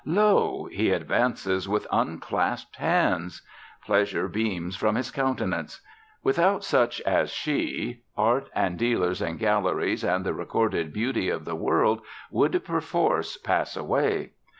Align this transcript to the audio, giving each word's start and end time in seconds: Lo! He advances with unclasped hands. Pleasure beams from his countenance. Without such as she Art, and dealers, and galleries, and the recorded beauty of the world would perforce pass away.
Lo! 0.03 0.65
He 0.71 0.89
advances 0.89 1.69
with 1.69 1.85
unclasped 1.91 2.77
hands. 2.77 3.43
Pleasure 3.85 4.27
beams 4.27 4.75
from 4.75 4.95
his 4.95 5.11
countenance. 5.11 5.79
Without 6.23 6.63
such 6.63 6.99
as 7.01 7.29
she 7.29 8.01
Art, 8.17 8.49
and 8.55 8.79
dealers, 8.79 9.21
and 9.21 9.37
galleries, 9.37 10.03
and 10.03 10.25
the 10.25 10.33
recorded 10.33 10.91
beauty 10.91 11.29
of 11.29 11.45
the 11.45 11.53
world 11.55 12.01
would 12.31 12.63
perforce 12.65 13.37
pass 13.37 13.77
away. 13.77 14.31